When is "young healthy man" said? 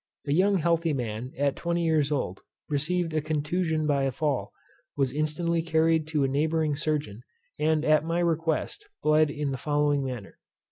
0.33-1.31